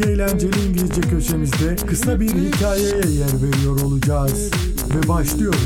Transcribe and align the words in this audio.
Ayki 0.00 0.12
eğlenceli 0.12 0.66
İngilizce 0.68 1.00
köşemizde 1.00 1.76
kısa 1.86 2.20
bir 2.20 2.28
hikayeye 2.28 2.94
yer 2.94 3.42
veriyor 3.42 3.80
olacağız. 3.80 4.50
Ve 4.94 5.08
başlıyoruz. 5.08 5.60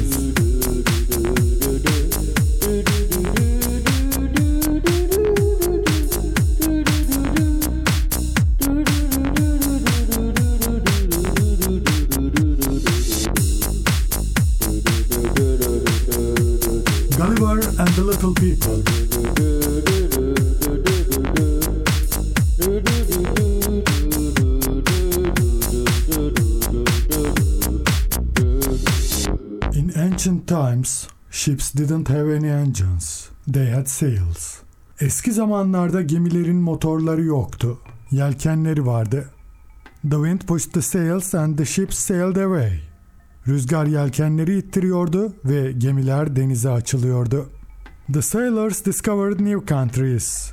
Gulliver 17.16 17.64
and 17.78 17.89
the 17.89 18.03
Little 18.03 18.34
People. 18.34 19.64
Ancient 30.25 30.48
times, 30.48 31.08
ships 31.30 31.75
didn't 31.75 32.08
have 32.08 32.30
any 32.30 32.48
engines. 32.48 33.30
They 33.47 33.67
had 33.67 33.89
sails. 33.89 34.62
Eski 35.00 35.33
zamanlarda 35.33 36.03
gemilerin 36.03 36.56
motorları 36.56 37.22
yoktu. 37.22 37.78
Yelkenleri 38.11 38.86
vardı. 38.86 39.31
The 40.03 40.16
wind 40.16 40.41
pushed 40.41 40.72
the 40.72 40.83
sails 40.83 41.34
and 41.34 41.58
the 41.58 41.64
ships 41.64 41.98
sailed 41.98 42.36
away. 42.36 42.81
Rüzgar 43.48 43.86
yelkenleri 43.86 44.58
ittiriyordu 44.58 45.33
ve 45.44 45.72
gemiler 45.72 46.36
denize 46.36 46.70
açılıyordu. 46.70 47.50
The 48.12 48.22
sailors 48.22 48.84
discovered 48.84 49.41
new 49.41 49.66
countries. 49.66 50.53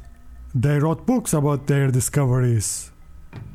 They 0.61 0.80
wrote 0.80 1.08
books 1.08 1.33
about 1.33 1.67
their 1.67 1.94
discoveries. 1.94 2.89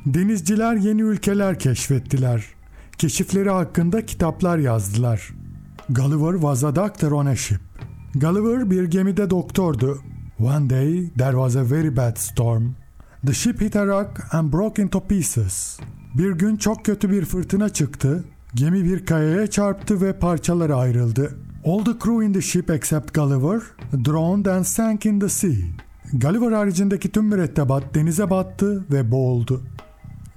Denizciler 0.05 0.75
yeni 0.75 1.01
ülkeler 1.01 1.59
keşfettiler. 1.59 2.45
Keşifleri 2.97 3.49
hakkında 3.49 4.05
kitaplar 4.05 4.57
yazdılar. 4.57 5.33
Gulliver 5.89 6.33
was 6.33 6.63
a 6.63 6.75
doctor 6.75 7.13
on 7.13 7.27
a 7.27 7.35
ship. 7.35 7.61
Gulliver 8.15 8.71
bir 8.71 8.83
gemide 8.83 9.29
doktordu. 9.29 9.99
One 10.39 10.69
day 10.69 11.09
there 11.17 11.31
was 11.31 11.55
a 11.55 11.63
very 11.63 11.95
bad 11.97 12.17
storm. 12.17 12.75
The 13.25 13.33
ship 13.33 13.61
hit 13.61 13.75
a 13.75 13.87
rock 13.87 14.19
and 14.31 14.53
broke 14.53 14.81
into 14.81 14.99
pieces. 14.99 15.79
Bir 16.17 16.31
gün 16.31 16.57
çok 16.57 16.85
kötü 16.85 17.09
bir 17.09 17.25
fırtına 17.25 17.69
çıktı. 17.69 18.23
Gemi 18.53 18.83
bir 18.83 19.05
kayaya 19.05 19.47
çarptı 19.47 20.01
ve 20.01 20.19
parçalara 20.19 20.75
ayrıldı. 20.75 21.37
All 21.65 21.85
the 21.85 21.91
crew 21.91 22.25
in 22.25 22.33
the 22.33 22.41
ship 22.41 22.69
except 22.69 23.13
Gulliver 23.13 23.61
drowned 24.05 24.45
and 24.45 24.63
sank 24.63 25.05
in 25.05 25.19
the 25.19 25.29
sea. 25.29 25.55
Gulliver 26.13 26.51
haricindeki 26.51 27.11
tüm 27.11 27.25
mürettebat 27.25 27.95
denize 27.95 28.29
battı 28.29 28.85
ve 28.91 29.11
boğuldu. 29.11 29.61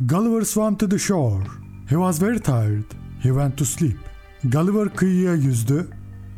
Gulliver 0.00 0.43
swam 0.43 0.77
to 0.77 0.88
the 0.88 0.99
shore. 0.99 1.44
He 1.87 1.94
was 1.94 2.22
very 2.22 2.38
tired. 2.38 2.84
He 3.22 3.28
went 3.28 3.56
to 3.59 3.65
sleep. 3.65 4.09
Gulliver 4.45 4.95
kıyıya 4.95 5.34
yüzdü. 5.34 5.89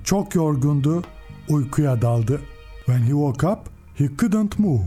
Çok 0.05 0.35
yorgundu. 0.35 1.05
Uykuya 1.49 2.03
daldı. 2.03 2.41
When 2.87 2.99
he 2.99 3.11
woke 3.11 3.47
up, 3.47 3.59
he 3.95 4.09
couldn't 4.19 4.59
move. 4.59 4.85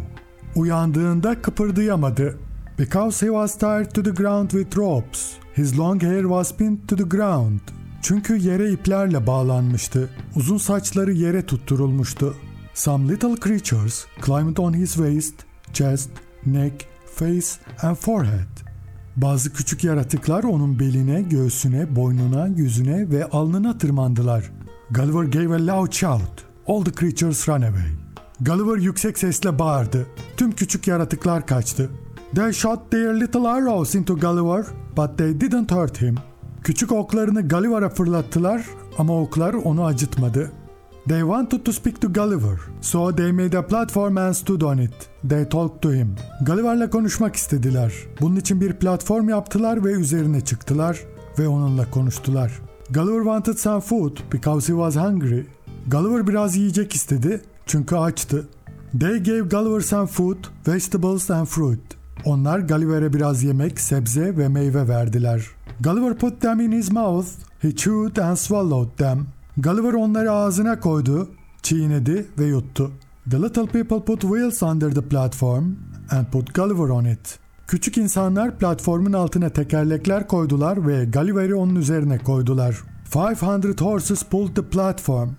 Uyandığında 0.55 1.41
kıpırdayamadı. 1.41 2.39
Because 2.79 3.25
he 3.25 3.29
was 3.29 3.57
tied 3.57 3.91
to 3.91 4.03
the 4.03 4.09
ground 4.09 4.49
with 4.49 4.77
ropes. 4.77 5.33
His 5.53 5.77
long 5.77 6.03
hair 6.03 6.21
was 6.21 6.57
pinned 6.57 6.87
to 6.87 6.95
the 6.95 7.03
ground. 7.03 7.59
Çünkü 8.01 8.37
yere 8.37 8.71
iplerle 8.71 9.27
bağlanmıştı. 9.27 10.09
Uzun 10.35 10.57
saçları 10.57 11.11
yere 11.11 11.45
tutturulmuştu. 11.45 12.35
Some 12.73 13.07
little 13.13 13.35
creatures 13.35 14.05
climbed 14.25 14.57
on 14.57 14.73
his 14.73 14.93
waist, 14.93 15.35
chest, 15.73 16.09
neck, 16.45 16.87
face 17.15 17.47
and 17.81 17.95
forehead. 17.95 18.54
Bazı 19.17 19.53
küçük 19.53 19.83
yaratıklar 19.83 20.43
onun 20.43 20.79
beline, 20.79 21.21
göğsüne, 21.21 21.95
boynuna, 21.95 22.47
yüzüne 22.47 23.09
ve 23.09 23.25
alnına 23.25 23.77
tırmandılar. 23.77 24.51
Gulliver 24.91 25.23
gave 25.23 25.55
a 25.55 25.67
loud 25.67 25.91
shout. 25.91 26.45
All 26.67 26.83
the 26.83 26.91
creatures 26.91 27.49
ran 27.49 27.61
away. 27.61 27.89
Gulliver 28.41 28.77
yüksek 28.77 29.17
sesle 29.17 29.59
bağırdı. 29.59 30.07
Tüm 30.37 30.51
küçük 30.51 30.87
yaratıklar 30.87 31.47
kaçtı. 31.47 31.89
They 32.35 32.53
shot 32.53 32.91
their 32.91 33.19
little 33.19 33.47
arrows 33.47 33.95
into 33.95 34.15
Gulliver, 34.15 34.65
but 34.97 35.17
they 35.17 35.41
didn't 35.41 35.71
hurt 35.71 36.01
him. 36.01 36.15
Küçük 36.63 36.91
oklarını 36.91 37.47
Gulliver'a 37.47 37.89
fırlattılar 37.89 38.65
ama 38.97 39.21
oklar 39.21 39.53
onu 39.53 39.85
acıtmadı. 39.85 40.51
They 41.07 41.21
wanted 41.21 41.65
to 41.65 41.73
speak 41.73 42.01
to 42.01 42.07
Gulliver, 42.07 42.59
so 42.81 43.15
they 43.15 43.31
made 43.31 43.57
a 43.57 43.67
platform 43.67 44.17
and 44.17 44.33
stood 44.33 44.61
on 44.61 44.77
it. 44.77 45.09
They 45.29 45.49
talked 45.49 45.81
to 45.81 45.93
him. 45.93 46.15
Gulliver'la 46.41 46.89
konuşmak 46.89 47.35
istediler. 47.35 47.93
Bunun 48.21 48.35
için 48.35 48.61
bir 48.61 48.73
platform 48.73 49.29
yaptılar 49.29 49.85
ve 49.85 49.91
üzerine 49.91 50.41
çıktılar 50.41 50.99
ve 51.39 51.47
onunla 51.47 51.89
konuştular. 51.91 52.51
Gulliver 52.89 53.23
wanted 53.23 53.57
some 53.57 53.81
food 53.81 54.17
because 54.31 54.73
he 54.73 54.75
was 54.77 54.95
hungry. 54.95 55.45
Gulliver 55.87 56.27
biraz 56.27 56.55
yiyecek 56.55 56.93
istedi 56.93 57.41
çünkü 57.65 57.95
açtı. 57.95 58.47
They 58.99 59.23
gave 59.23 59.41
Gulliver 59.41 59.81
some 59.81 60.07
food, 60.07 60.37
vegetables 60.67 61.31
and 61.31 61.45
fruit. 61.45 61.81
Onlar 62.25 62.59
Gulliver'e 62.59 63.13
biraz 63.13 63.43
yemek, 63.43 63.79
sebze 63.79 64.37
ve 64.37 64.47
meyve 64.47 64.87
verdiler. 64.87 65.45
Gulliver 65.79 66.17
put 66.17 66.41
them 66.41 66.59
in 66.59 66.71
his 66.71 66.91
mouth. 66.91 67.27
He 67.59 67.75
chewed 67.75 68.17
and 68.17 68.35
swallowed 68.35 68.97
them. 68.97 69.34
Gulliver 69.57 69.93
onları 69.93 70.31
ağzına 70.31 70.79
koydu, 70.79 71.29
çiğnedi 71.61 72.25
ve 72.39 72.45
yuttu. 72.45 72.91
The 73.29 73.41
little 73.41 73.65
people 73.65 74.05
put 74.05 74.21
wheels 74.21 74.63
under 74.63 74.91
the 74.91 75.01
platform 75.01 75.65
and 76.11 76.25
put 76.31 76.55
Gulliver 76.55 76.89
on 76.89 77.05
it. 77.05 77.39
Küçük 77.67 77.97
insanlar 77.97 78.57
platformun 78.57 79.13
altına 79.13 79.49
tekerlekler 79.49 80.27
koydular 80.27 80.87
ve 80.87 81.05
Gulliver'i 81.05 81.55
onun 81.55 81.75
üzerine 81.75 82.17
koydular. 82.17 82.83
500 83.15 83.81
horses 83.81 84.23
pulled 84.23 84.55
the 84.55 84.61
platform. 84.61 85.29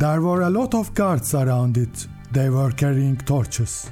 There 0.00 0.20
were 0.20 0.44
a 0.44 0.54
lot 0.54 0.74
of 0.74 0.96
guards 0.96 1.34
around 1.34 1.76
it. 1.76 2.08
They 2.34 2.46
were 2.46 2.76
carrying 2.76 3.26
torches. 3.26 3.84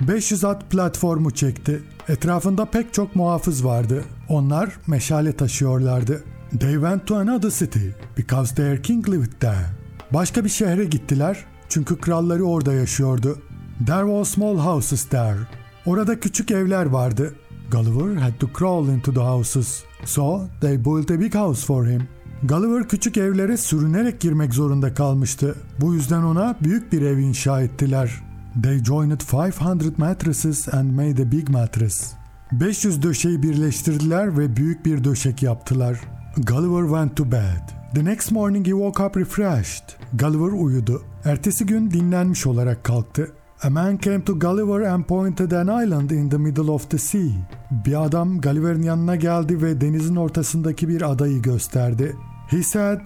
500 0.00 0.44
at 0.44 0.70
platformu 0.70 1.30
çekti. 1.30 1.82
Etrafında 2.08 2.64
pek 2.64 2.94
çok 2.94 3.16
muhafız 3.16 3.64
vardı. 3.64 4.04
Onlar 4.28 4.78
meşale 4.86 5.32
taşıyorlardı. 5.32 6.24
They 6.50 6.72
went 6.72 7.06
to 7.06 7.16
another 7.16 7.50
city 7.50 7.94
because 8.16 8.54
their 8.54 8.82
king 8.82 9.08
lived 9.08 9.40
there. 9.40 9.66
Başka 10.10 10.44
bir 10.44 10.48
şehre 10.48 10.84
gittiler 10.84 11.44
çünkü 11.68 11.96
kralları 11.96 12.44
orada 12.44 12.72
yaşıyordu. 12.72 13.38
There 13.86 14.04
were 14.06 14.24
small 14.24 14.58
houses 14.58 15.04
there. 15.04 15.38
Orada 15.86 16.20
küçük 16.20 16.50
evler 16.50 16.86
vardı. 16.86 17.34
Gulliver 17.70 18.16
had 18.16 18.32
to 18.40 18.48
crawl 18.58 18.92
into 18.92 19.14
the 19.14 19.20
houses. 19.20 19.82
So 20.04 20.40
they 20.60 20.84
built 20.84 21.10
a 21.10 21.20
big 21.20 21.34
house 21.34 21.66
for 21.66 21.86
him. 21.86 22.08
Gulliver 22.42 22.88
küçük 22.88 23.16
evlere 23.16 23.56
sürünerek 23.56 24.20
girmek 24.20 24.54
zorunda 24.54 24.94
kalmıştı. 24.94 25.54
Bu 25.80 25.94
yüzden 25.94 26.22
ona 26.22 26.56
büyük 26.64 26.92
bir 26.92 27.02
ev 27.02 27.18
inşa 27.18 27.60
ettiler. 27.62 28.22
They 28.62 28.84
joined 28.84 29.20
500 29.32 29.98
mattresses 29.98 30.74
and 30.74 30.90
made 30.90 31.22
a 31.22 31.32
big 31.32 31.48
mattress. 31.48 32.12
500 32.52 33.02
döşeyi 33.02 33.42
birleştirdiler 33.42 34.38
ve 34.38 34.56
büyük 34.56 34.86
bir 34.86 35.04
döşek 35.04 35.42
yaptılar. 35.42 36.17
Gulliver 36.44 36.84
went 36.84 37.16
to 37.16 37.24
bed. 37.24 37.62
The 37.94 38.02
next 38.02 38.30
morning 38.30 38.64
he 38.64 38.72
woke 38.72 39.00
up 39.00 39.16
refreshed. 39.16 39.96
Gulliver 40.14 40.52
uyudu. 40.52 41.02
Ertesi 41.24 41.66
gün 41.66 41.90
dinlenmiş 41.90 42.46
olarak 42.46 42.84
kalktı. 42.84 43.32
A 43.62 43.70
man 43.70 43.98
came 43.98 44.24
to 44.24 44.38
Gulliver 44.38 44.80
and 44.80 45.04
pointed 45.04 45.50
an 45.50 45.84
island 45.84 46.10
in 46.10 46.28
the 46.28 46.38
middle 46.38 46.70
of 46.70 46.90
the 46.90 46.98
sea. 46.98 47.30
Bir 47.70 48.04
adam 48.04 48.40
Gulliver'in 48.40 48.82
yanına 48.82 49.16
geldi 49.16 49.62
ve 49.62 49.80
denizin 49.80 50.16
ortasındaki 50.16 50.88
bir 50.88 51.10
adayı 51.10 51.42
gösterdi. 51.42 52.16
He 52.48 52.62
said, 52.62 53.00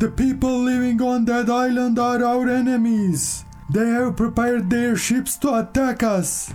The 0.00 0.10
people 0.10 0.66
living 0.66 1.02
on 1.02 1.24
that 1.24 1.48
island 1.48 1.96
are 1.96 2.24
our 2.24 2.48
enemies. 2.48 3.44
They 3.74 3.90
have 3.90 4.16
prepared 4.16 4.70
their 4.70 4.96
ships 4.96 5.36
to 5.36 5.54
attack 5.54 6.02
us. 6.20 6.48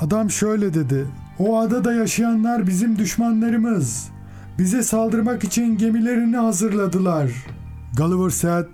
Adam 0.00 0.30
şöyle 0.30 0.74
dedi. 0.74 1.06
O 1.38 1.58
adada 1.58 1.92
yaşayanlar 1.92 2.66
bizim 2.66 2.98
düşmanlarımız. 2.98 4.13
Bize 4.58 4.82
saldırmak 4.82 5.44
için 5.44 5.78
gemilerini 5.78 6.36
hazırladılar. 6.36 7.30
Gulliver 7.96 8.30
said, 8.30 8.66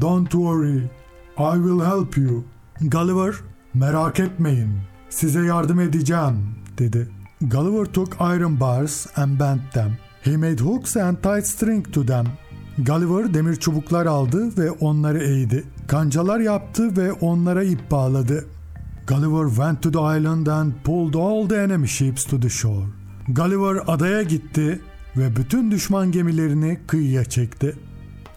Don't 0.00 0.30
worry, 0.30 0.78
I 1.38 1.54
will 1.54 1.80
help 1.80 2.16
you. 2.16 2.44
Gulliver, 2.80 3.34
merak 3.74 4.20
etmeyin, 4.20 4.70
size 5.10 5.44
yardım 5.44 5.80
edeceğim, 5.80 6.36
dedi. 6.78 7.08
Gulliver 7.40 7.84
took 7.84 8.16
iron 8.20 8.60
bars 8.60 9.06
and 9.18 9.40
bent 9.40 9.72
them. 9.72 9.96
He 10.22 10.36
made 10.36 10.62
hooks 10.62 10.96
and 10.96 11.16
tied 11.16 11.44
string 11.44 11.92
to 11.92 12.06
them. 12.06 12.26
Gulliver 12.78 13.34
demir 13.34 13.56
çubuklar 13.56 14.06
aldı 14.06 14.58
ve 14.58 14.70
onları 14.70 15.18
eğdi. 15.18 15.64
Kancalar 15.86 16.40
yaptı 16.40 16.96
ve 16.96 17.12
onlara 17.12 17.62
ip 17.62 17.90
bağladı. 17.90 18.46
Gulliver 19.06 19.48
went 19.48 19.82
to 19.82 19.90
the 19.92 20.18
island 20.18 20.46
and 20.46 20.72
pulled 20.84 21.14
all 21.14 21.48
the 21.48 21.62
enemy 21.62 21.88
ships 21.88 22.24
to 22.24 22.40
the 22.40 22.48
shore. 22.48 22.86
Gulliver 23.28 23.82
adaya 23.86 24.22
gitti 24.22 24.80
ve 25.16 25.36
bütün 25.36 25.70
düşman 25.70 26.12
gemilerini 26.12 26.80
kıyıya 26.86 27.24
çekti. 27.24 27.76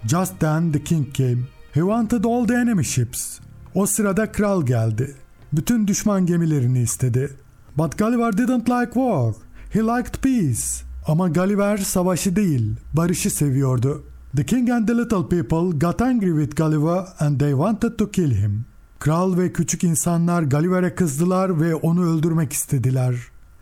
Just 0.06 0.40
then 0.40 0.72
the 0.72 0.84
king 0.84 1.14
came. 1.14 1.40
He 1.72 1.80
wanted 1.80 2.24
all 2.24 2.48
the 2.48 2.56
enemy 2.56 2.84
ships. 2.84 3.40
O 3.76 3.86
sırada 3.86 4.32
kral 4.32 4.66
geldi. 4.66 5.16
Bütün 5.54 5.88
düşman 5.88 6.26
gemilerini 6.26 6.80
istedi. 6.80 7.38
But 7.78 7.98
Gulliver 7.98 8.38
didn't 8.38 8.70
like 8.70 8.94
war. 8.94 9.34
He 9.74 9.80
liked 9.80 10.22
peace. 10.22 10.88
Ama 11.08 11.30
Gulliver 11.30 11.78
savaşı 11.78 12.36
değil, 12.36 12.76
barışı 12.94 13.32
seviyordu. 13.32 14.04
The 14.36 14.46
king 14.46 14.70
and 14.70 14.88
the 14.88 14.98
little 14.98 15.28
people 15.30 15.80
got 15.80 16.02
angry 16.02 16.44
with 16.44 16.64
Gulliver 16.64 17.06
and 17.20 17.40
they 17.40 17.52
wanted 17.52 17.98
to 17.98 18.12
kill 18.12 18.32
him. 18.32 18.66
Kral 19.00 19.38
ve 19.38 19.54
küçük 19.54 19.84
insanlar 19.84 20.44
Gulliver'e 20.44 20.96
kızdılar 20.96 21.62
ve 21.62 21.76
onu 21.76 22.06
öldürmek 22.06 22.54
istediler. 22.54 23.16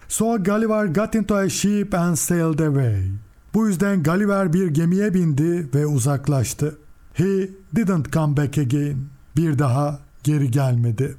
So 0.08 0.38
Gulliver 0.38 0.88
got 0.88 1.16
into 1.16 1.36
a 1.36 1.50
ship 1.50 1.94
and 1.94 2.16
sailed 2.16 2.60
away. 2.60 3.12
Bu 3.54 3.68
yüzden 3.68 4.04
Gulliver 4.04 4.54
bir 4.54 4.68
gemiye 4.68 5.14
bindi 5.14 5.68
ve 5.76 5.86
uzaklaştı. 5.86 6.78
He 7.14 7.50
didn't 7.76 8.14
come 8.14 8.38
back 8.38 8.58
again. 8.58 8.98
Bir 9.38 9.60
daha 9.60 10.00
geri 10.24 10.52
gelmedi. 10.52 11.16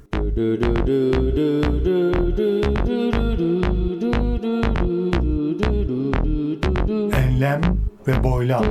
Enlem 7.13 7.61
ve 8.07 8.23
boylam. 8.23 8.63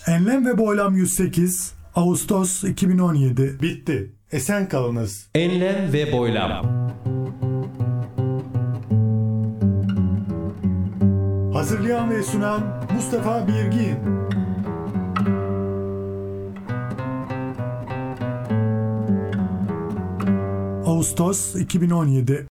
Enlem 0.07 0.47
ve 0.47 0.59
boylam 0.59 0.97
108 0.97 1.73
Ağustos 1.95 2.65
2017 2.65 3.63
bitti. 3.63 4.13
Esen 4.33 4.69
kalınız. 4.69 5.29
Enlem 5.35 5.93
ve 5.93 6.13
boylam. 6.13 6.95
Hazırlayan 11.53 12.11
ve 12.11 12.23
sunan 12.23 12.63
Mustafa 12.95 13.49
Birgin. 13.49 13.97
Ağustos 20.87 21.57
2017 21.57 22.43